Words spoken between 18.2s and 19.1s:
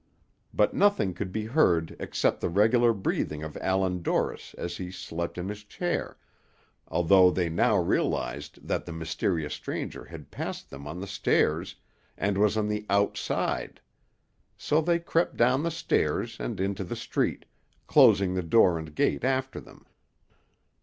the door and